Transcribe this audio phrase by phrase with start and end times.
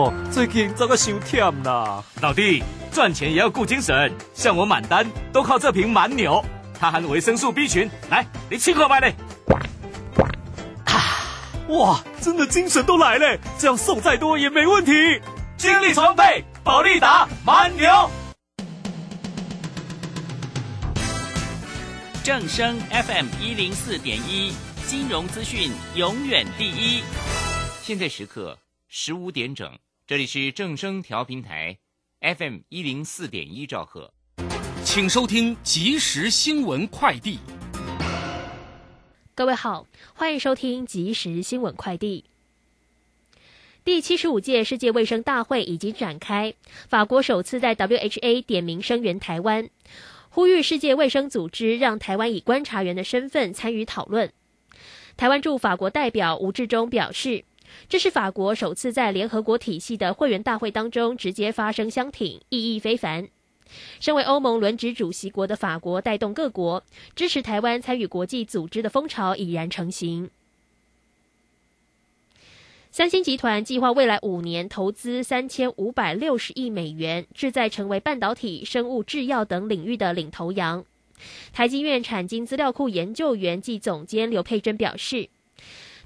[0.00, 2.02] 哦，最近这个伤忝啦。
[2.22, 6.42] 老弟，赚钱也要顾精神，像我满单都靠这瓶蛮牛，
[6.78, 9.14] 它含维生素 B 群，来，你七块买嘞。
[11.68, 15.20] 哇，真的精神都来了，这样送再多也没问题。
[15.58, 18.10] 精力充沛，保利达蛮牛。
[22.24, 24.54] 正声 FM 一零四点一，
[24.86, 27.02] 金融资讯永远第一。
[27.82, 28.56] 现在时刻
[28.88, 29.70] 十五点整，
[30.10, 31.78] 这里是正声调频台
[32.20, 34.12] FM 一零四点一兆赫，
[34.84, 37.38] 请收听即时新闻快递。
[39.36, 42.24] 各位好，欢迎收听即时新闻快递。
[43.84, 46.54] 第七十五届世界卫生大会已经展开，
[46.88, 49.70] 法国首次在 WHA 点名声援台湾，
[50.28, 54.32] 呼吁世界卫生组织让台湾以观察员的身份参与讨论。
[55.16, 57.44] 台湾驻法国代表吴志忠表示，
[57.88, 63.28] 这是法国首次在联合国体系的会员大会当中直接发声相挺，意义非凡。
[64.00, 66.82] 身为欧盟轮值主席国的法国，带动各国
[67.14, 70.30] 支持台湾参与国际组织的风潮已然成型。
[72.90, 80.84] 三星集团计划未来五年投资三千五百六十亿美元，志在成为半导体、生物制药等领域的领头羊。
[81.52, 85.28] 台积院产经资料库研究员暨总监刘佩珍表示。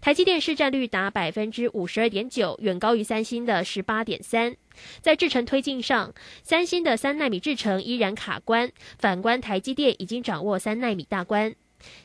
[0.05, 4.55] 台积电市占率达百分之五十二点九，远高于三星的十八点三。
[5.01, 11.55] 在制程推进上，三星的三纳米制程依然卡关，反观台积电已经掌握三纳米大关，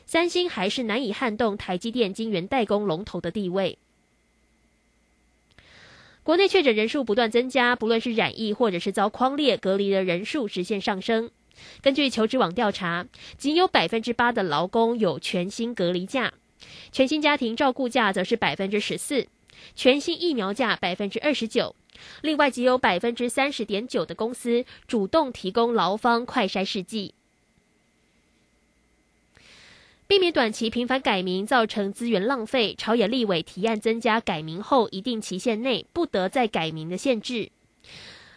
[0.06, 3.76] 三星还是难以撼动台积电晶圆代工龙头的地位。
[6.22, 11.30] 国内确诊人数不断增加，不论是染疫或者是遭框列隔离的人数直线上升。
[11.82, 16.32] 根据求职网调查，仅有百分之八的劳工有全新隔离假。
[16.92, 19.26] 全新家庭照顾价则是百分之十四，
[19.74, 21.74] 全新疫苗价百分之二十九。
[22.22, 27.14] 另外，仅有百分之三十点九的公司主动提供劳方快筛试剂，
[30.06, 32.74] 避免短期频繁改名造成资源浪费。
[32.76, 37.50] 朝野立委提案增加改名后一定期限内不得再改名的限制。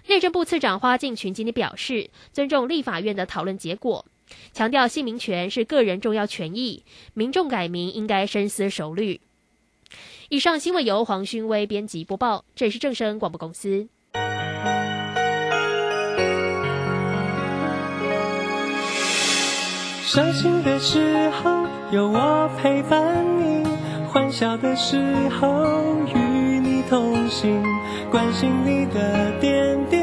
[0.07, 4.05] 内政部次长花敬群今天表示，尊重立法院的讨论结果。
[4.51, 6.83] 强调姓名权是个人重要权益，
[7.13, 9.19] 民众改名应该深思熟虑。
[10.29, 13.87] 以上新闻由黄勋威编辑播报，这里是正声广播公司。
[20.05, 23.65] 伤心的时候有我陪伴你，
[24.07, 24.95] 欢笑的时
[25.29, 25.47] 候
[26.07, 27.63] 与你同行，
[28.11, 30.02] 关心你的点点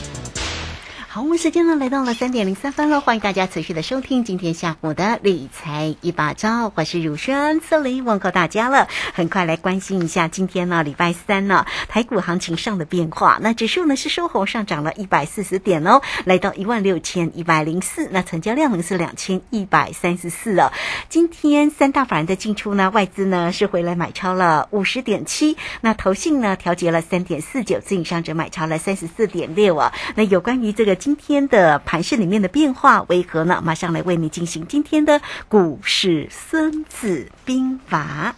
[1.13, 8.87] 好，我们时间呢来到了三点零三分了，欢迎大家持续的收听今天下午的理财一把照，我是汝轩，这里问候大家了。
[9.13, 20.71] 很快来关心一下今天呢礼拜三呢台股行情上的变化，那指数呢是收红上涨了一百四十点哦，来到一万六千一百零四，那成交量呢是两千一百三十四了。
[21.09, 29.91] 今天三大法人的进出呢，外资呢是回来买超了五十点七，那投信呢调节了三点四九，自营商者买超了三十四点六啊。
[30.15, 30.97] 那有关于这个。
[31.01, 33.59] 今天的盘市里面的变化为何呢？
[33.65, 35.19] 马上来为你进行今天的
[35.49, 38.35] 股市孙子兵法。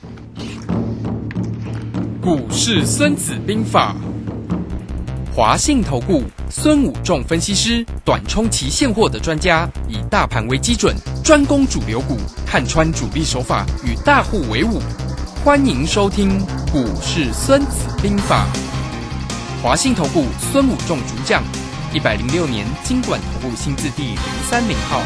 [2.22, 3.94] 股市孙子兵法，
[5.36, 12.16] 华信投顾孙武仲分析师，短冲期现货的专家，以大盘为基准，专攻主流股，
[12.46, 14.80] 看穿主力手法，与大户为伍。
[15.44, 16.40] 欢迎收听
[16.72, 18.48] 股市孙子兵法，
[19.62, 21.44] 华信投顾孙武仲主讲。
[21.94, 24.18] 一百零六年金管投顾新字第零
[24.50, 25.00] 三零号。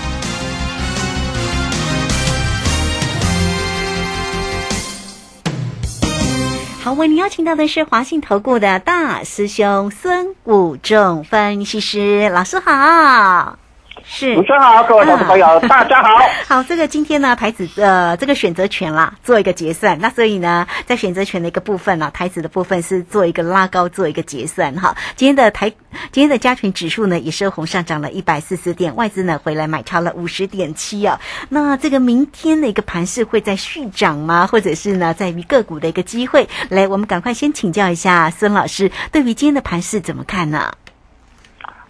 [6.82, 12.30] 好，为您邀请到的是华信投顾的大师兄孙武仲分析师。
[12.30, 13.60] 老师好。
[14.10, 16.10] 是，主持人好，各位投资朋友， 大家好。
[16.48, 20.00] 好，这个今天呢，台子呃，这个选择权啦，做一个结算。
[20.00, 24.96] 那所以呢，在选择权的一个部分呢，台子的部分是做一个拉高，做一个结算哈。
[25.18, 25.70] 今天的台，
[26.14, 31.20] 今天的加权指数呢，也是红上涨了一百四十点，外资呢回来买超了五十点七啊。
[31.50, 34.48] 那这个明天的一个盘势会在续涨吗？
[34.48, 36.48] 或者是呢，在于个股的一个机会？
[36.70, 40.72] 来，我们赶快先请教一下孙老师，对于今天的盘势怎么看呢？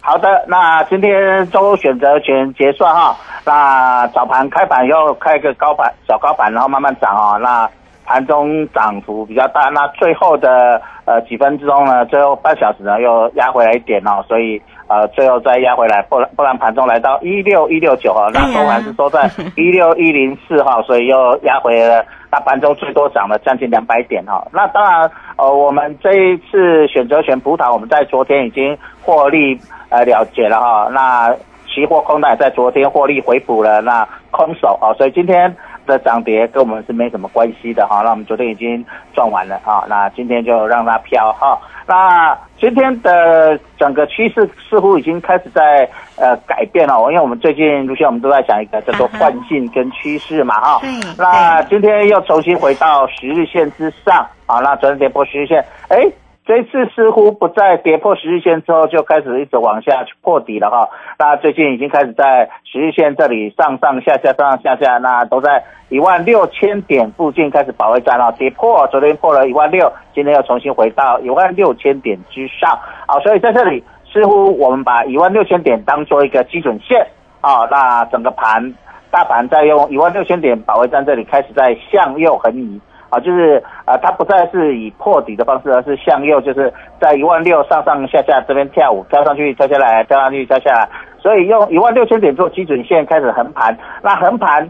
[0.08, 3.14] 好的，那今天周选择权结算哈，
[3.44, 7.68] 那早盘开盘又开个高盘小高盘，然后慢慢涨啊，那
[8.06, 29.60] 盘中涨幅比较大，那最后的呃几分钟呢，最后半小时呢又压回来一点哦，所以呃最后再压回来，不然不然盘中来到一六一六九哈，那收盘是收在 一六一零四哈，所以又压回了，那盘中最多涨了将近两百点哈，那当然呃我们这一次选择权葡萄，我们在昨天已经获利。
[29.90, 30.86] 呃，了结了哈。
[30.92, 31.34] 那
[31.66, 35.56] 期货空单在昨天获利回补了，那空手啊，所以今天
[35.88, 38.02] 的涨跌跟我们是没什么关系的哈。
[38.04, 41.58] 那我们昨天已经赚完了啊，那今天就让它飘哈。
[41.86, 50.80] 那今天的整个趋势似乎已经开始在呃改变了，因为我们最近如前我们都在讲一个叫做惯性跟趋势嘛哈。
[51.16, 56.06] 那今天又重新回到十日线之上啊，那昨天跌破十日线，哎。
[56.48, 60.88] 这次似乎不再跌破十日线之后，就开始一直往下去破底了哈。
[61.18, 68.32] 那最近已经开始在十日线这里上上下下上上下下，那都在一万六千点附近开始保卫战了。
[68.38, 72.78] 跌破，昨天破了一万六，今天又重新回到一万六千点之上。
[73.06, 77.06] 好，所以在这里似乎我们把一万六千点当做一个基准线
[77.42, 77.68] 啊。
[77.70, 78.72] 那整个盘
[79.10, 82.80] 大盘在用一万六千点保卫战这里开始在向右横移。
[83.10, 90.88] 啊，就是啊，它不再是以破底的方式，而是向右，就是在一万六上上下下这边跳舞，跳上去，跳下来，跳上去，跳下来。
[91.18, 94.68] 所以用一万六千点做基准线开始横盘，那横盘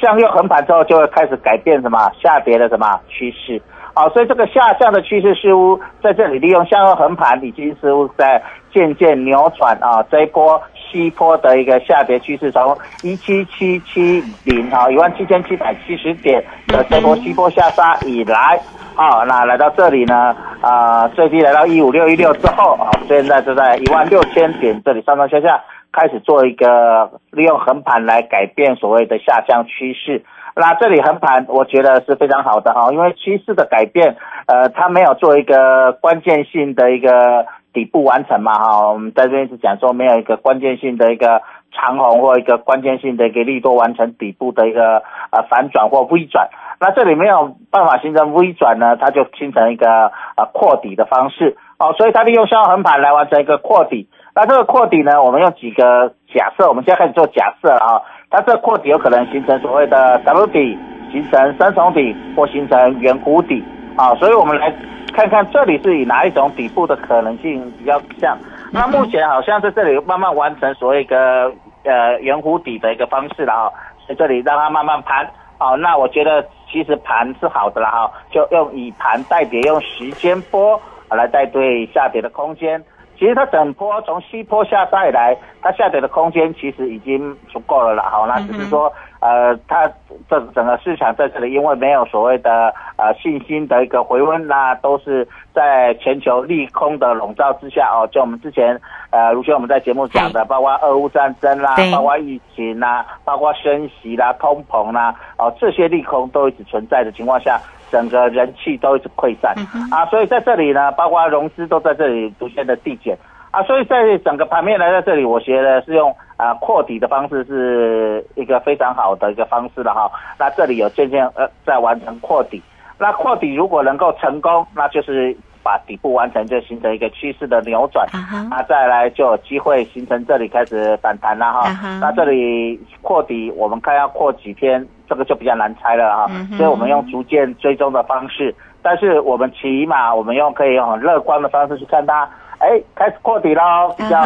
[0.00, 3.60] 向右横盘之后，就会开始改变什么下跌的什么趋势。
[3.94, 8.40] 好，所以这个下降的趋势似乎在这里利用向右横盘，已经似乎在
[8.72, 10.60] 渐渐扭转啊这一波。
[10.90, 18.58] 西坡的一个下跌趋势，从一七七七零啊一万七千七百七十点的这波西坡下杀以来，
[18.96, 25.62] 啊，那来到这里呢，啊，最低来到一五六一六之后啊，现在就在一万六千点这里上上下下
[25.92, 30.24] 开始做一个利用横盘来改变所谓的下降趋势。
[30.56, 37.46] 那这里横盘，我觉得是非常好的哈，因为趋势的改变，呃，它没有做一个关键性的一个。
[37.78, 46.48] 底部完成嘛哈，我们在这边是讲说没有一个关键性的一个长红或一个关键性的一个利多完成底部的一个呃反转或微转，
[46.80, 51.56] 那这里没有办法形成微转呢，它就形成一个呃扩底的方式。
[51.78, 54.08] 哦，所以它利用消横盘来完成一个扩底。
[54.34, 60.76] 那这个扩底呢，我们用几个假设，我们现在开始做假设啊，它这个扩底有可能形成所谓的 W 底，
[61.12, 63.62] 形成三重底或形成圆弧底。
[63.98, 64.74] 啊，所以我们来。
[65.14, 68.38] 看看这里是以哪一种底部的可能性比较像？
[68.70, 71.52] 那目前好像在这里慢慢完成所谓一个
[71.82, 73.72] 呃圆弧底的一个方式了哈，
[74.06, 80.80] 在这里让它慢慢盘，好，那我觉得其实盘是好的了哈，就用以盘代跌，用时间波
[81.10, 82.80] 来带对下跌的空间。
[83.18, 88.92] 其实它整波从西坡下杀以来，它下跌的空间其实已经足够了了，好，那只是说。
[89.20, 89.84] 呃，它
[90.30, 98.06] 这整个市场在这里，因为没有所谓的呃信心的一个回温啦都是在全球利空的笼罩之下哦。
[98.12, 107.60] 就我们之前呃，如前我们在节目讲的，包括俄乌战争啦，包括疫情啦，包括升息啦、通膨啦，哦，这些利空都一直存在的情况下，
[107.90, 109.54] 整个人气都一直溃散
[109.90, 110.06] 啊。
[110.06, 113.16] 所以在这里呢，包括融资都在这里逐渐的递减。
[113.50, 120.10] 啊，所以在整个盘面来到这里，我觉得是用啊扩底的方式是一个非常好的一个方式了哈。
[120.38, 122.62] 那这里有渐渐呃在完成扩底，
[122.98, 128.06] 那扩底如果能够成功，那就是把底部完成，就形成一个趋势的扭转。
[128.50, 131.70] 啊，再来就有机会形成这里开始反弹了哈。
[132.02, 136.26] 那这里扩底，我们看要扩几天，这个就比较难猜了哈。
[136.56, 142.28] 所以我们用逐渐追踪的方式，但是我们起码我们用可以用很乐观的方式去看它。
[142.60, 144.20] 哎，开始破底喽，比较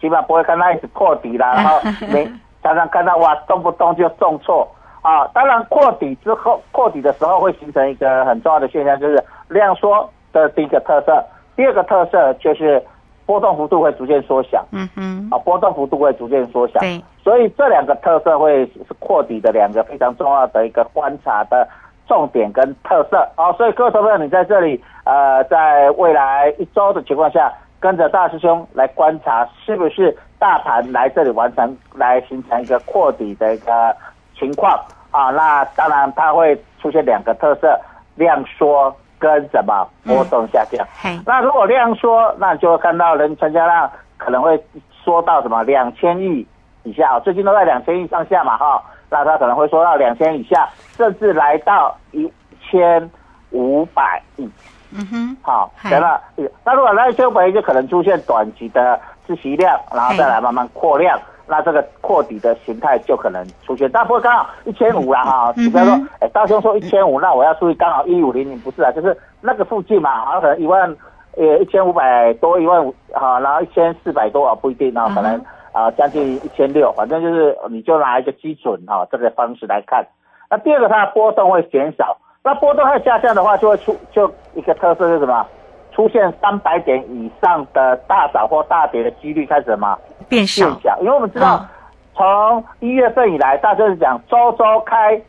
[0.00, 1.80] 起码不会看到一直破底了， 然后
[2.12, 2.24] 没
[2.62, 4.64] 常常看到哇动不动就重挫
[5.02, 5.26] 啊。
[5.34, 11.20] 当然破底之后，破底的时候会形成一个很重要的现象，就是量缩的第一个特色，
[11.56, 12.80] 第二个特色就是
[13.26, 14.64] 波动幅度会逐渐缩小。
[14.70, 16.78] 嗯哼，啊，波动幅度会逐渐缩小。
[16.78, 21.68] 对，所以这两个特色会是扩底的两个非常重要的一个观察的
[22.06, 23.54] 重点跟特色哦。
[23.58, 33.94] 所以各位投朋友，你在这里呃，在未来一周的情况下，跟着大师兄来观察，是不是大盘来这里完成，来形成一个扩底的一个
[34.34, 34.72] 情况
[35.10, 35.28] 啊？
[35.28, 37.78] 那当然它会出现两个特色，
[38.14, 40.82] 量缩跟什么波动下降。
[41.02, 44.58] 嘿，那如果量缩，那你就会看到人成交量可能会
[44.90, 46.46] 缩到什么两千亿
[46.84, 52.30] 以下，最近都在两千亿上下嘛哈，那它可能会缩到两千以下，甚至来到一
[52.60, 53.10] 千
[53.50, 54.48] 五百亿。
[54.90, 56.20] 嗯哼，好，嗨对了，
[56.64, 61.18] 那如果来千五百亿，就可能出现短期的自息量，然后再来慢慢扩量。
[61.50, 70.94] 那这个扩底的形态就可能出现，但不过刚好一千五啦哈，嗯你不要说，哎，大兄说一千五，那我要注意刚好一五零零，不是啊，就是那个附近嘛，好像可能一万，
[71.38, 80.06] 呃，一千五百多，一万五，好，然后一千四百多啊，不一定啊，可能啊将近一千六，反正就是你就拿一个基准啊这个方式来看。
[80.50, 85.46] 那第二个，它的波动会减少，那波动会下降的话，就会出就一个特色是什么？
[85.92, 89.98] 出现三百点以上的大涨或大跌的几率开始什么？
[90.28, 90.66] 变少。
[90.66, 91.66] 变，小，因为我们知道，
[92.14, 95.20] 从一月份以来，大家是讲周周开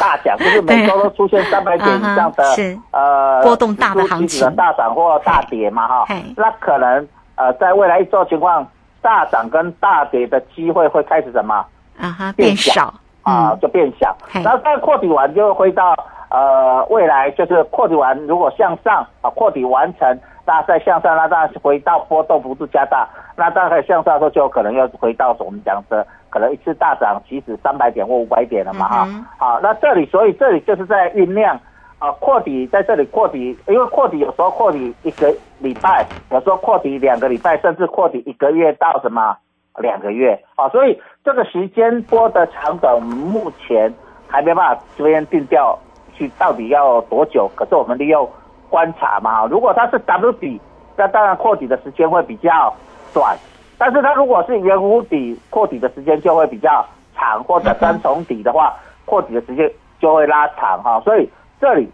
[0.00, 2.42] 大奖， 就是每周都出现三百点以上的
[2.90, 4.50] 啊呃波动大的行情。
[4.56, 8.66] 大涨或大跌嘛哈，那可能呃在未来一周情况，
[9.04, 11.54] 大涨跟大跌的机会会开始什么？
[12.00, 12.92] 啊哈，变小，
[13.22, 14.42] 啊，嗯就变小嘿。
[14.42, 15.94] 然后再扩底完就会回到
[16.30, 23.06] 呃未来就是扩底完，如果向上啊扩底完成，那再向上，那当然回到波动幅度加大，
[23.36, 29.06] 那大概向上的时候就有可能要回到我们讲的可能一次大涨，起止三百点或五百点了嘛哈。
[29.36, 31.60] 好，那这里所以这里就是在酝酿。
[31.98, 39.36] 啊，扩底在这里扩底，因为扩底有时候扩底一个礼拜，有时候扩底两个礼拜，甚至扩底一个月到什么
[39.78, 43.92] 两个月啊，所以这个时间波的长短，目前
[44.28, 45.78] 还没办法这边定调
[46.14, 47.50] 去到底要多久。
[47.54, 48.28] 可是我们利用
[48.68, 50.60] 观察嘛，如果它是 W 底，
[50.96, 52.74] 那当然扩底的时间会比较
[53.14, 53.34] 短；
[53.78, 56.84] 但是它如果是圆弧底，扩底的时间就会比较
[57.16, 58.74] 长，或者三重底的话，
[59.06, 61.00] 扩底的时间就会拉长哈。
[61.00, 61.28] 所以
[61.60, 61.90] 这里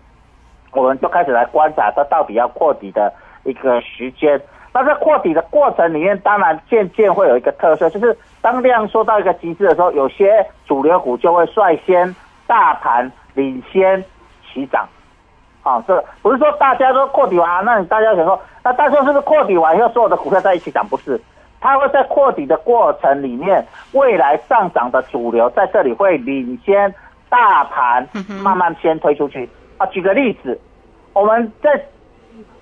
[0.73, 3.13] 我们就开始来观察它到底要扩底的
[3.45, 4.41] 一个时间。
[4.73, 12.15] 那在扩底的过程里面，当然渐渐会有一个特色，就是当量缩到一个极致的时候，有些主流股就会率先
[12.47, 14.05] 大盘领先
[14.47, 14.89] 起涨。
[15.63, 20.87] 啊，这不是说大家都扩底完，那你大家想说，那大家是不是扩底完以后所有的股票在一起涨？
[20.89, 21.21] 不是，
[21.61, 23.63] 它会在扩底的过程里面，
[23.93, 26.95] 未来上涨的主流在这里会领先
[27.31, 28.07] 大盘
[28.43, 29.49] 慢慢先推出去。
[29.79, 30.61] 啊，举个例子，
[31.15, 31.71] 我们在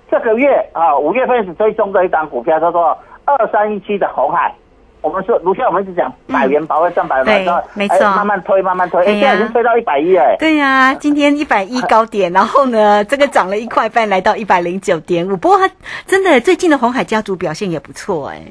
[0.09, 4.55] 这个月啊，五月份是追踪的一档股票叫做二三一七的红海。
[5.01, 10.37] 我们说，如下我们一直讲百元保卫战百元对保卫，没错哎慢慢推，慢慢推，哎，现在已经推到一百一了，哎。
[10.39, 15.37] 对呀、今天一百一高点，然后呢， 这个涨了一块半，来到一百零九点五。
[15.37, 15.71] 不过它
[16.05, 18.43] 真的最近的红海家族表现也不错哎。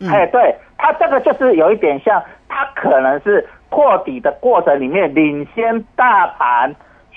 [0.00, 6.72] 嗯哎，对，它这个就是有一点像，它可能是扩底的过程里面领先大盘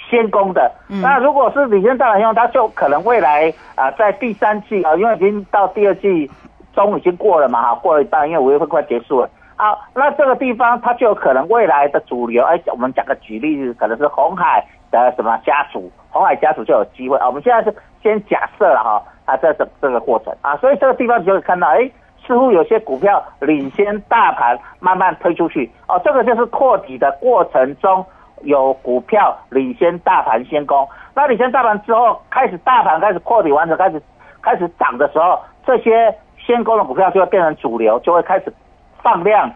[0.09, 0.71] 先攻的。
[0.89, 6.27] 嗯那如果是领先大盘用，它就可能未来啊、在第三季啊、因为已经到第二季
[6.73, 9.29] 中已经过了嘛，哈，过了一半，因为五月份快结束了。
[9.55, 17.27] 啊，那这个地方它就有可能未来的主流，哎，我们讲个举例子，可能是红海的什么家族，红海家族就有机会啊。
[17.27, 21.89] 我们现在是先假设了哈，啊，这这这个过程啊，所以这个地方你就会看到，哎，
[22.27, 25.71] 似乎有些股票领先大盘慢慢推出去。
[25.87, 28.05] 哦，这个就是扩底的过程中
[28.41, 34.01] 有股票领先大盘先攻，那领先大盘之后，开始大盘开始扩底完成，开始
[34.41, 38.53] 开始涨的时候，这些先攻的股票就会变成主流，就会开始
[39.01, 39.49] 放量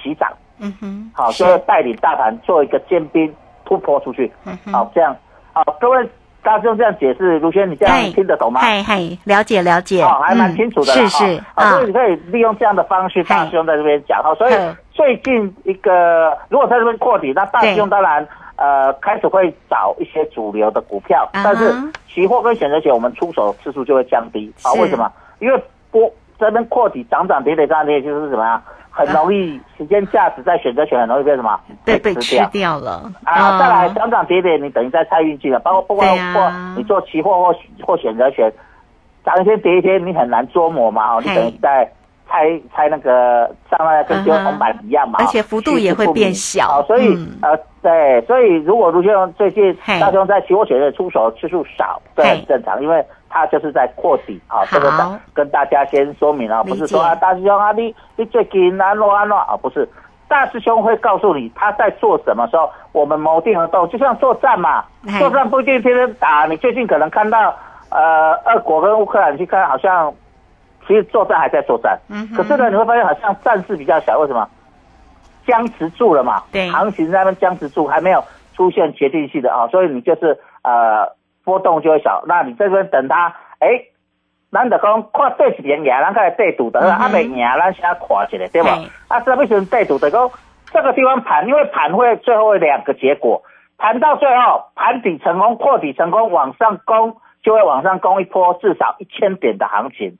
[0.00, 5.16] 起涨，嗯哼，好，就会带领大盘做一个尖兵突破出去，嗯哼好，这样，
[5.52, 6.08] 好，各位
[6.42, 8.60] 大家用这样解释，卢轩，你这样嗨听得懂吗？
[8.60, 14.34] 嗨嗨，了解了解，哦，还蛮清楚的、嗯是是啊，啊所以，你可以利用这样的方式，大师兄在这边讲哈。
[14.34, 21.72] 所以嗯最近一个，如果在这边扩底，那大师兄当然呃开始会找一些主流的股票，但是
[22.12, 24.70] 期货跟选择权我们出手次数就会降低啊。
[24.70, 25.10] 哦为什么？
[25.38, 26.10] 因为波
[26.42, 28.60] 这边扩底涨涨跌跌涨涨跌跌就是什么呀？
[28.90, 31.58] 很容易时间价值在选择权很容易被什么？
[31.82, 32.48] 被，被吃吃掉。
[32.52, 35.58] 掉了啊，再来涨涨跌跌，你等于在猜运气了。
[35.60, 37.54] 包括不管或你做期货或
[37.86, 38.52] 或选择权，
[39.24, 41.14] 涨一天跌一天，你很难捉摸嘛。
[41.14, 41.90] 哦，你等于在
[42.32, 45.18] 猜猜那个上那跟丢嗯哼红板一样嘛。
[45.18, 54.64] 而且幅度也会变小好，所以嗯呃，对，所以如果卢先生最近嘿大雄在期货选择出手次数少，这很正常，因为他就是在扩底啊。
[54.70, 59.86] 这个好跟大家先说明啊，不是说啊，大师兄啊，你你最近安诺安诺啊，不是。
[60.26, 66.46] 大师兄会告诉你他在做什么时候，我们谋定而动，就像作战嘛，哎作战不一定天天打。
[66.46, 67.54] 你最近可能看到，
[67.90, 70.10] 呃，俄国跟乌克兰去看，好像
[70.86, 74.48] 其实作战还在作战，嗯可是呢，你会发现好像战事比较小，为什么？
[75.44, 78.22] 僵持住了嘛，对行情在那边僵持住，还没有
[78.54, 82.22] 出现决定性的啊，所以你就是呃波动就会小。
[82.28, 83.68] 那你这边等它，哎，
[84.52, 88.88] 咱就讲看对一边赢，咱开始对赌的，嗯哼啊没赢，咱先看一下，对吧嘿？
[89.08, 90.10] 啊，这为什么对赌的？
[90.10, 90.30] 讲
[90.72, 93.42] 这个地方盘，因为盘会最后会两个结果，
[93.78, 100.18] 盘到最后盘底成功，破底成功，往上攻就会往上攻一波，至少一千点的行情。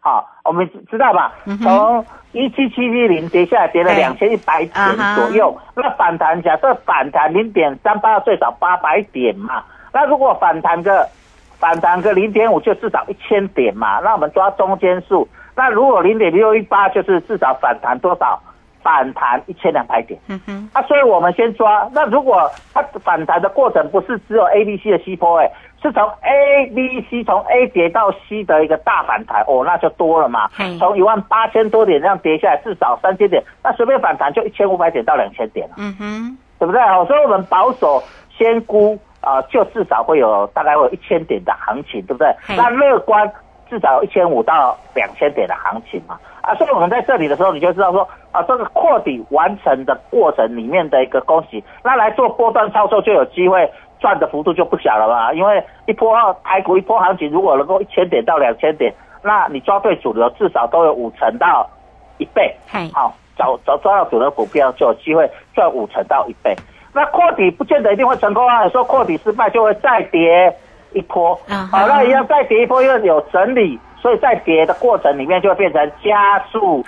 [0.00, 1.32] 好，我们知道吧？
[1.62, 5.56] 从一七七一零跌下来，跌了对两千一百点左右。
[5.76, 9.62] 那反弹，假设反弹零点三八，最少八百点嘛。
[9.92, 11.06] 那如果反弹个
[11.58, 14.00] 反弹个零点五，就至少一千点嘛。
[14.00, 15.28] 那我们抓中间数。
[15.54, 18.40] 那如果零点六一八，就是至少反弹多少？
[18.82, 20.18] 反弹一千两百点。
[20.28, 21.86] 嗯哼，啊，所以我们先抓。
[21.92, 30.76] 那如果它反弹的过程不是只有 A、B、C 的西坡，哎，是从 A、B、C 从 A 跌到 C 的一个大反弹，哦，那就多了嘛嘿。
[30.78, 36.80] 从一万八千多点这样跌下来，至少三千点，那随便反弹就一千五百点到两千点了，嗯哼，对不对？
[36.82, 38.02] 哦，所以我们保守
[38.36, 42.34] 先估啊、就至少会有大概会有一千点的行情，对不对？
[42.56, 43.30] 那乐观
[43.68, 46.18] 至少有一千五到两千点的行情嘛。
[46.40, 53.70] 啊，所以我们在这里的时候，你就知道说啊，这个扩底完成的过程里面的一个恭喜，那来做波段操作就有机会
[54.00, 55.32] 赚的幅度就不小了吧。
[55.32, 58.92] 因为一波台股一波行情，如果能够一千点到两千点，
[59.22, 61.68] 那你抓对主流，至少都有五成到
[62.18, 62.54] 一倍。
[62.66, 66.56] 嘿，好，找找抓到主流股票就有机会赚五成到一倍。
[66.92, 70.52] 那扩底不见得一定会成功啊，有时候扩底失败就会再跌
[70.92, 71.38] 一波。
[71.46, 76.84] 好，那一样再跌一波，因为有整理，所以在跌的过程里面就会变成加速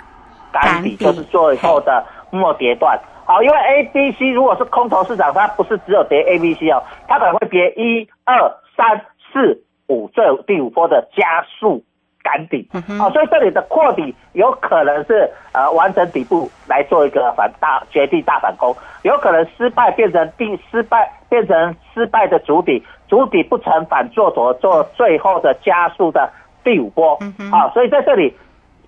[0.51, 2.99] 赶底就是最后的末跌段。
[3.25, 9.01] 好，因为 A、B、C 如果是空头市场，它不是只有跌 A、B、C 哦，它可能会跌一二三
[9.31, 11.83] 四五这第五波的加速
[12.21, 12.67] 赶底。
[12.73, 26.29] 嗯哼好，所以这里的扩底有可能是呃完成底部来做一个反大绝地大反攻，有可能失败变成第失败变成失败的主底，主底不成反做多做最后的加速的
[26.63, 27.17] 第五波。
[27.51, 28.35] 啊，所以在这里。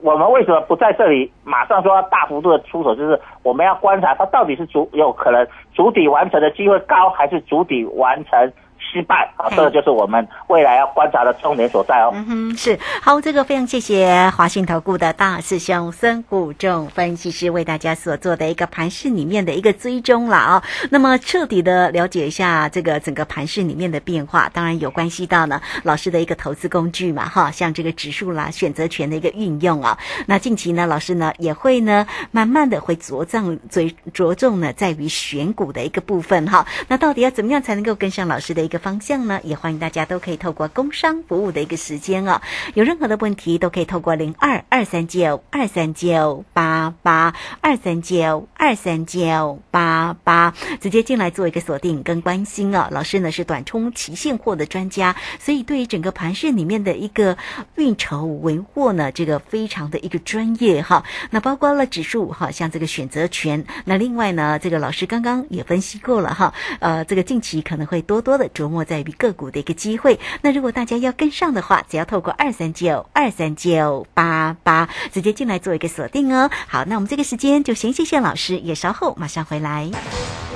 [0.05, 2.93] 我们为什么不在这里马上说要大幅度的出手？
[2.95, 8.53] 就是我们要观察它到底是主有可能主底完成的机会高，还是主底完成
[8.95, 9.29] 失败？
[9.35, 12.11] 啊，这个就是我们未来要观察的重点所在哦。
[12.13, 29.97] 嗯哼，是好，这个非常谢谢华信投顾的大师兄孙谷仲分析师为大家所做的一个盘市里面的一个追踪了啊、那么彻底的了解一下这个整个盘市里面的变化，当然有关系到呢老师的一个投资工具嘛哈，像这个指数啦、选择权的一个运用啊。
[30.25, 36.65] 那近期呢，老师呢也会呢慢慢的会着重着着重呢在于选股的一个部分哈。
[36.87, 39.41] 那到底要怎么样才能够跟上老师的一个方向呢？
[39.43, 42.39] 也欢迎大家都可以透过工商服务的一个时间啊，
[42.75, 52.87] 有任何的问题都可以透过零二二三九二三九八八二三九二三九八八直接进来做一个锁定跟关心啊。
[52.91, 57.35] 老师呢是短冲期现货的专家，所以对于整个盘市里面的一个
[57.77, 61.03] 运筹帷幄呢，这个非常的一个专业哈。
[61.31, 70.19] 那包括了指数哈，像这个选择权，那另外呢，这个老师刚刚也分析过了哈，呃，这个近期可能会多多的琢磨在于个股的一个机会。
[70.41, 76.49] 那如果大家要跟上的话，只要透过二三九二三九八八直接进来做一个锁定哦。
[76.67, 79.91] 好，那我们这个时间就先谢谢老师，也稍后马上回来。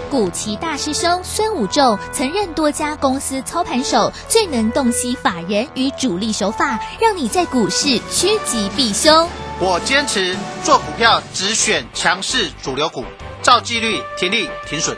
[0.10, 9.30] 古奇大师兄孙武仲曾任多家公司操盘手，最能洞悉法人与主力手法，让你在股市趋吉避凶。
[9.60, 13.06] 我坚持做股票只选强势主流股，
[13.44, 14.98] 照纪律停利停损。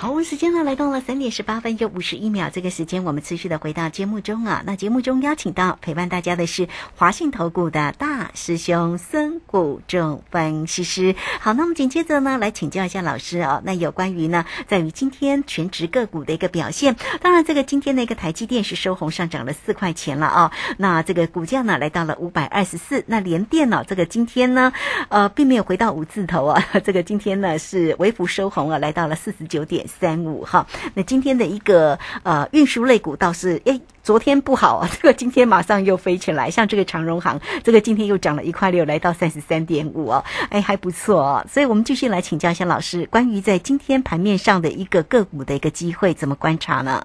[0.00, 4.62] 好，我们时间呢来到了三点十八分又五十一秒，这个时间我们持续的回到节目中啊。
[4.64, 11.14] 那节目中邀请到陪伴大家的是华信投顾的大师兄孙谷仲分析师。
[11.38, 16.96] 好，那么紧接着呢来请教一下老师哦，那有关于呢在于今天全职个股的一个表现。
[17.20, 23.04] 当然，这个今天的一个台积电是收红上涨了四块钱了啊、那这个股价呢来到了五百二十四。
[23.06, 24.72] 那联电呢、这个今天呢
[25.10, 29.89] 呃并没有回到五字头啊，这个今天呢是微幅收红啊，来到了四十九点。
[29.98, 30.66] 三五哈。
[30.94, 33.80] 那今天的一个呃运输类股倒是诶。
[34.02, 41.44] 昨天不好啊，这个今天马上又飞起来，像这个长荣行，这个今天又涨了一块六，来到三十三点五哦，哎还不错哦。
[41.46, 47.02] 所以我们继续来请教一下老师，关于在今天盘面上的一个个股的一个机会，怎么观察呢？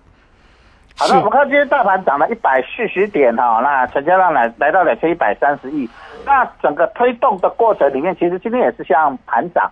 [0.96, 5.88] 好的，我们看今天大盘涨了一百四十点哈，那成交量来来到两千一百三十亿，
[6.26, 9.70] 那整个推动的过程里面，其实今天也是像盘涨，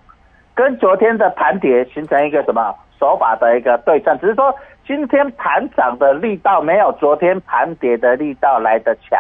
[0.56, 4.54] 跟昨天的盘跌形成一个什么手法的一个对称，只是说。
[4.86, 9.18] 今天盘涨的力道没有昨天盘跌的力道来得强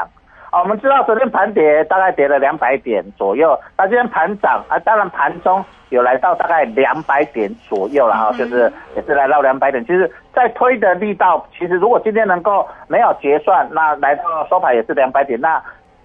[0.51, 0.59] 啊！
[0.59, 9.81] 我们知道昨天盘跌大概跌了两百点左右，那今天盘涨啊，当然盘中有来到大概两百点左右了啊，就是也是来到两百点。
[9.85, 15.63] 其实，在推的力道，其实如果今天能够没有结算，那来到收盘也是两百点，那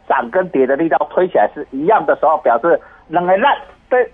[0.08, 3.56] 涨跟跌的力道推起来是一样的时候，表示两个烂
[3.90, 4.08] 对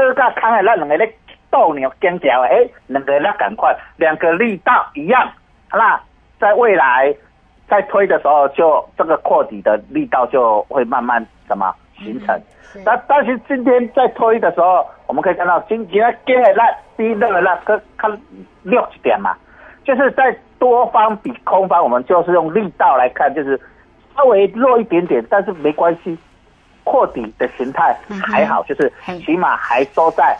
[0.00, 1.12] 对个看的那两个咧。
[1.48, 5.30] 斗牛跟脚哎，两个那赶快，两个力道一样，
[5.72, 5.98] 那
[6.38, 7.14] 在未来
[7.68, 12.38] 在推的时候，就这个扩底的力道就会慢慢什么形成。
[12.84, 18.10] 那但是今天在推的时候，我们可以看到今今天跟那低那那个看
[18.64, 19.34] 六十点嘛，
[19.84, 23.58] 就是在多方比空方，我们就是用力道来看，就是
[24.14, 26.18] 稍微弱一点点，但是没关系，
[26.86, 27.94] 扩底的形态
[28.26, 28.90] 还好，就是
[29.26, 30.34] 起码还收在。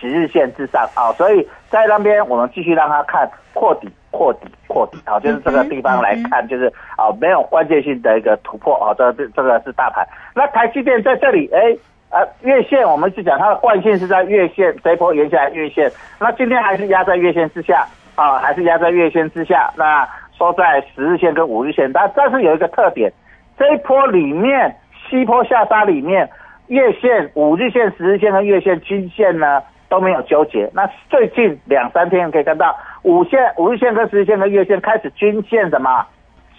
[0.00, 0.88] 十日线之上。
[0.94, 10.06] 啊，所以在那边我们继续让他看扩底、扩底、扩底啊，就是这个地方来看，就是啊没有关键性的一个突破啊，这这这个是大盘。
[10.36, 11.76] 那台积电在这里，哎
[12.10, 23.12] 呃月线我们是讲它的惯性是在月线这一波沿下来月线，那今天还是压在月线之下啊，还是压在月线之下，那收在十日线跟五日线，但但是有一个特点，
[23.58, 24.72] 这一波里面
[25.10, 26.28] 西坡下杀里面
[26.66, 29.62] 月线、五日线、十日线跟月线均线呢。
[29.90, 30.70] 都没有纠结。
[30.74, 36.04] 那最近两三天可以看到，五线、五日线跟十日线跟月线开始均线什么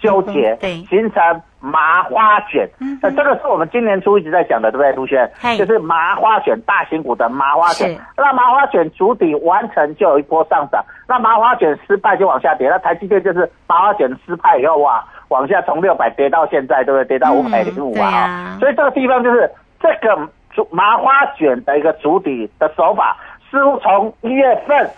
[0.02, 1.22] 纠结，对，形成
[1.60, 2.68] 麻花卷。
[3.00, 5.30] 那这个是我们今年初一直在讲的，对不对，卢轩？
[5.56, 7.96] 就是麻花卷，大型股的麻花卷。
[8.16, 12.68] 那麻花卷主底完成就有一波上涨，那麻花卷失败就往下跌。
[12.68, 17.04] 那台积电就是麻花卷失败以后哇，往下从六百跌到现在，对不对？
[17.06, 18.58] 跌到五百零五啊。
[18.60, 20.14] 所以这个地方就是这个
[20.54, 20.68] 主。
[20.70, 23.16] 麻花卷的一个主底的手法，
[23.50, 24.90] 似乎从一月份，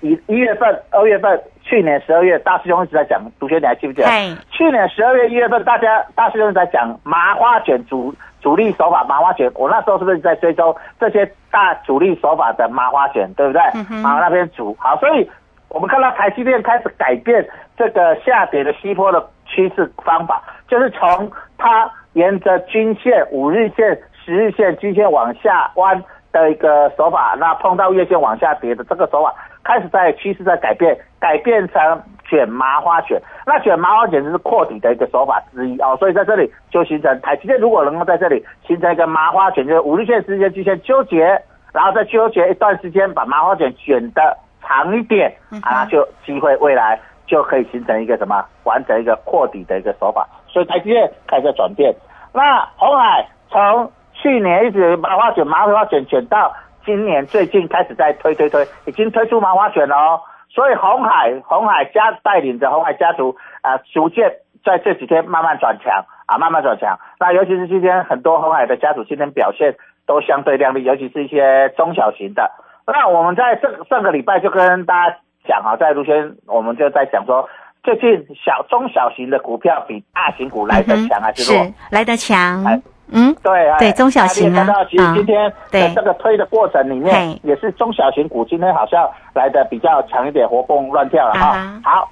[0.00, 4.08] 一一月份、二月份，去年十二月，大师兄一直在讲，同学你还记不记得？
[4.50, 13.60] 去年十二月、一月份，大家大师兄在讲麻花卷主主力手法，麻花卷，我那时候是不是在追踪这些大主力手法的麻花卷，对不对？
[14.02, 15.30] 啊，那边主好，所以
[15.72, 23.98] 我们看到台积电开始改变这个下跌的西坡的趋势方法，就是从它沿着均线五日线。
[24.24, 33.20] 十日线均线往下弯的一个手法，那碰到月线往下跌的这个手法，开始在趋势在改变，改变成卷麻花卷。
[33.44, 50.26] 那卷麻花卷就是扩底的一个手法之一哦，所以在这里就形成台积电如果能够在这里形成一个麻花卷，就是五日线、十日线均线纠结，然后再纠结一段时间，把麻花卷卷的长一点啊，就机会未来就可以形成一个什么完成一个扩底的一个手法。
[50.48, 51.94] 所以台积电开始转变，
[52.32, 56.52] 那红海从去年一直麻花卷、麻花卷卷到
[56.84, 60.20] 今年最近开始在推推推，已经推出麻花卷了哦。
[60.50, 64.30] 所以红海红海家带领着红海家族啊，逐渐
[64.64, 66.98] 在这几天慢慢转强啊，慢慢转强。
[67.18, 69.74] 那尤其是今天很多红海的家族今天表现
[70.06, 72.50] 都相对亮丽，尤其是一些中小型的。
[72.86, 75.16] 那我们在这上个礼拜就跟大家
[75.48, 77.48] 讲啊，在卢轩我们就在讲说，
[77.82, 81.64] 最近小中小型的股票比大型股来得强还是弱？
[81.64, 82.82] 是来得强。
[83.14, 91.80] 嗯，对啊，对中小型啊，其实今天的这个推的过程里面，也是中小型股今天好像来的比较强一点，活蹦乱跳了哈。
[91.84, 92.10] 好，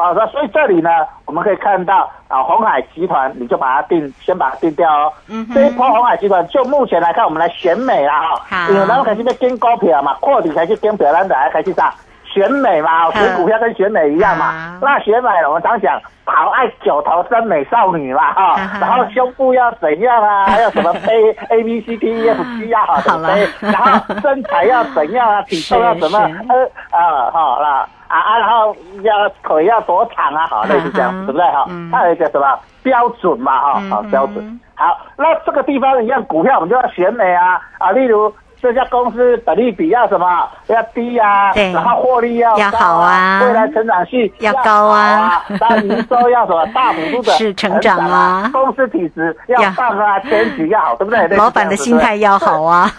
[0.00, 0.90] 好的，所以这里呢，
[1.26, 5.12] 我们可以看到啊，红海集团，你就把它定，先把它定掉哦。
[5.28, 11.92] 嗯，这一波红海集团，就目前来看，我们来选美了哈，因为咱们开始在跟股票嘛，扩底开始跟表，咱就来开始啥。
[12.32, 14.78] 选美嘛，选股票跟选美一样嘛。
[14.80, 18.56] 那选美，我们常讲，好爱九头身美少女嘛，哈。
[18.80, 20.46] 然后胸部要怎样啊？
[20.46, 25.42] 还有什么 A A B C D E F G 啊好的背，然后身材要怎样啊？
[25.50, 26.18] 体重要怎么？
[26.48, 26.64] 呃
[26.96, 30.46] 啊，好啦啊啊，然后要腿要多长啊？
[30.48, 31.42] 好，类似这样，对不对？
[31.52, 33.58] 哈，它有一个什么标准嘛？
[33.60, 34.60] 哈，好标准。
[34.74, 38.32] 好，那这个地方一样，股票我们就要选美啊啊，例如。
[38.62, 51.26] 这家公司本利比要什么要低啊，对然后获利要要高好啊未来成长性要高啊啊，那营收要什么大幅度的是成长啊公司体质要要棒啊，前景要好，对不对？
[51.38, 52.62] 老板的心态要好。
[52.62, 52.90] 啊，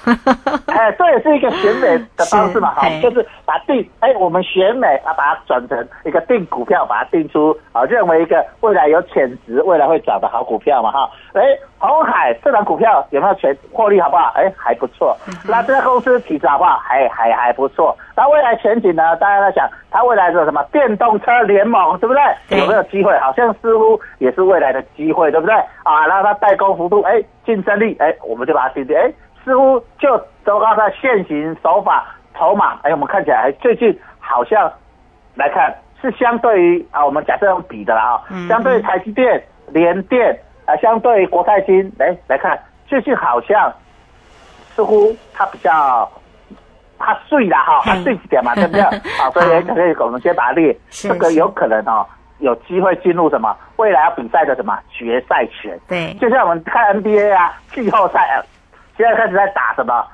[0.77, 11.09] 哎，这也是一个选美的方式嘛，哈，就是把定，哎，我们选美啊，把它转成一个定股票，把它定出啊，认为一个未来有潜值、未来会涨的好股票嘛，哈。
[11.33, 11.41] 哎，
[11.79, 14.31] 红海这档股票有没有全获利好不好？
[14.35, 15.17] 哎，还不错。
[15.47, 16.77] 那这家公司体质好不好？
[16.77, 17.95] 还还还不错。
[18.15, 19.15] 那未来前景呢？
[19.17, 22.21] 大家在想，它未来是什么电动车联盟，对不对？
[22.49, 23.17] 对有没有机会？
[23.19, 25.55] 好像似乎也是未来的机会，对不对？
[25.83, 29.11] 啊，然后它代工幅度，哎，竞争力，哎，我们就把它定定，哎，
[29.43, 32.05] 似乎就都靠它现行手法
[32.37, 34.71] 筹码，哎，我们看起来最近好像
[35.35, 43.73] 来看是相对于啊，我们假设用比的啦啊，嗯相对于台积电、联电啊，相对于国泰金，哎，来看最近好像
[44.75, 46.09] 似乎它比较。
[47.03, 48.83] 它碎了哈， 它嘿碎一点嘛，对不对？
[49.17, 52.05] 好， 所以可以我们先把它列，这个有可能哦，
[52.37, 55.75] 有机会进入什么未来要比赛的什么决赛权。
[55.87, 58.37] 对，就像我们看 NBA 啊，季后赛啊，
[59.01, 60.05] 现在开始在打什么？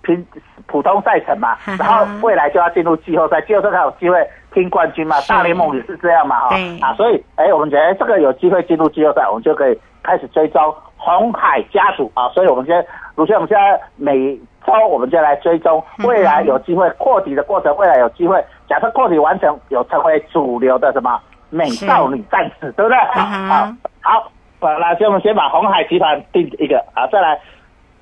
[0.00, 0.26] 平
[0.66, 6.48] 普通赛程嘛，然后未来就要进入季后赛，季后赛才有机会拼冠军嘛，大联盟也是这样嘛，哈。
[6.50, 6.80] 对。
[6.80, 12.10] 啊，所以哎，我们觉得哎这个有机会进入季后赛，我们就可以开始追踪红海家族。
[12.14, 22.96] 啊，所以我们现在，如现我们现在每周我们就来追踪未来有机会扩底的过程，未来有机会，假设扩底完成，有成为主流的什么美少女战士，对不对？
[23.12, 26.78] 好，好，好，那先我们先把红海集团定一个。
[26.94, 27.38] 啊，再来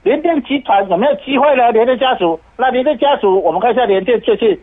[0.06, 1.72] 联电集团有没有机会呢？
[1.72, 4.56] 联电家族，那联电家族，我们看一下联电最近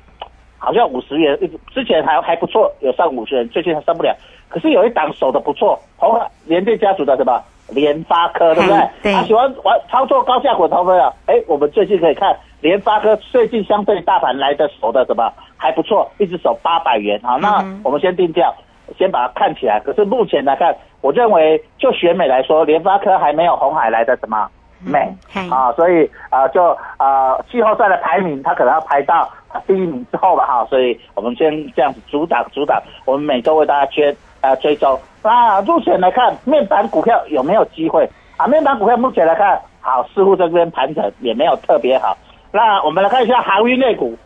[0.58, 1.38] 好像五十元，
[1.74, 4.16] 之前还还不错，有上五十元，最近还上不了。
[4.48, 8.90] 可是有一档守的不错，红海联电家族的什么联发科，对不对嗯？
[9.04, 11.12] 对他喜欢玩操作高价股投资啊。
[11.26, 17.20] 哎，我们最近可以看联发科最近相对大盘来的守的什么还不错，一直守八百元。
[17.22, 18.56] 好，那我们先定调，
[18.98, 19.78] 先把它看起来。
[19.82, 24.48] 可是目前来看，我认为就选美来说，联发科还没有红海来的什么
[24.86, 35.00] 美嘿啊，所以啊、就啊季后赛的排名，它可能要排到啊第一名之后吧哈，所以我们先这样子阻挡阻挡，我们每周为大家捐呃追踪。
[35.24, 38.46] 那目前来看，面板股票有没有机会啊？
[38.48, 42.18] 面板股票目前来看，好，似乎这边盘整也没有特别好。
[42.52, 44.18] 那我们来看一下航运类股，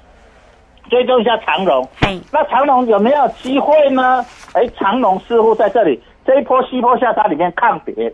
[0.89, 1.87] 追踪一下长荣。
[2.01, 4.25] 嘿，那长荣有没有机会呢？
[4.53, 8.11] 哎，长荣似乎在这里这一波西坡下杀里面抗跌，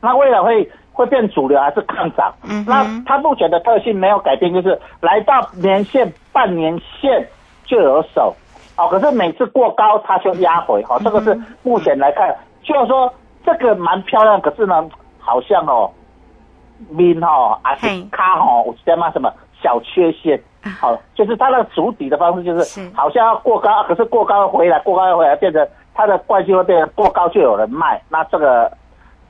[0.00, 2.32] 那未来会会变主流还是抗涨？
[2.48, 7.28] 嗯那它目前的特性没有改变，就是来到年线、半年线
[7.66, 8.34] 就有手，
[8.78, 13.12] 哦，可是每次过高它就压回，哦，这个是目前来看，就是说
[13.44, 15.90] 这个蛮漂亮，可是呢，好像哦，
[16.88, 18.08] 面哦还是嘿。
[18.10, 19.30] 卡哦，有些嘛什么
[19.62, 20.42] 小缺陷。
[20.80, 22.64] 好，就是它的主底的方式，就是。
[22.64, 28.72] 是好像要过高，可是过高回来，过高又回来，变成它的惯性会变成过高就有人卖，那这个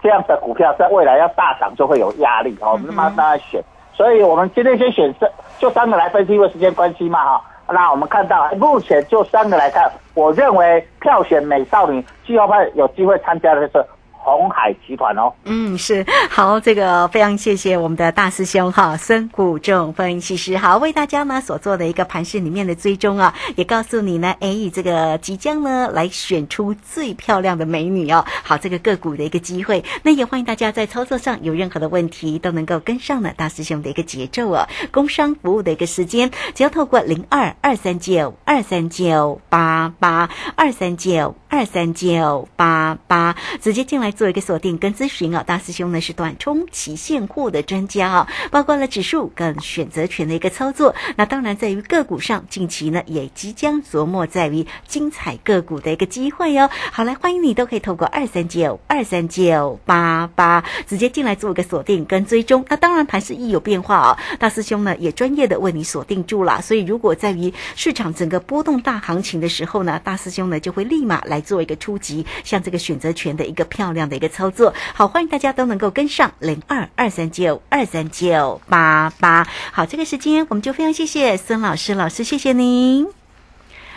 [0.07, 3.61] 这样的股票在未来要大涨就会有压力哦，我们慢慢选。
[3.93, 7.43] 所以我们今天先选这，就三个来分析，因为时间关系嘛哈。
[7.69, 13.87] 那我们看到目前就三个来看，我认为票选美少女季后赛有机会参加的就是
[14.35, 15.33] 红海集团哦。
[15.45, 16.05] 嗯，是。
[16.29, 45.45] 好，这个非常谢谢我们的大师兄哈，孙谷仲分析师，好为大家呢所做的一个盘市里面的追踪啊，也告诉你呢，哎，这个即将呢来选出最漂亮的美女哦，好这个个股的一个机会，那也欢迎大家在操作上有任何的问题都能够跟上呢大师兄的一个节奏哦，工商服务的一个时间，只要透过零二二三九二三九八八二三九二三九八八直接进来做一个锁定跟咨询啊。
[45.47, 50.95] 大师兄呢是短冲期现货的专家啊，包括了指数跟选择权的一个操作。
[51.15, 56.69] 那当然在于个股上，近期呢也即将琢磨在于精彩个股的一个机会哦。
[56.91, 62.65] 好，来欢迎你都可以透过二三九二三九八八直接进来做一个锁定跟追踪。
[62.69, 66.63] 那当然盘势一有变化啊，大师兄呢也专业的为你锁定住了。
[66.63, 74.75] 所以如果在于市场整个波动大行情的时候呢，大师兄呢就会立马来做一个出击，像这个选择权的一个漂亮的一个操作。
[74.95, 79.47] 好，欢迎大家都能够跟上零二二三九二三九八八。
[79.73, 83.07] 好，这个时间我们就非常谢谢孙老师，老师谢谢您，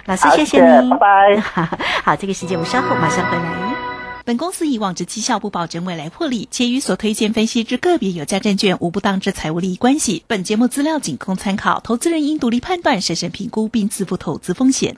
[0.06, 1.40] 老师谢谢谢您，拜拜。
[2.04, 3.76] 好，这个时间我们稍后马上回来。
[4.26, 10.24] 本公司以往之绩效不保证未来获利，且与所推荐分析之个别有价证券无不当之财务利益关系。
[10.28, 14.98] 本节目资料仅供参考，投资人应独立判断、审慎评估并自负投资风险。